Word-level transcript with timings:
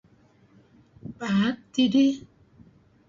Paad 1.19 1.55
tidih 1.73 2.15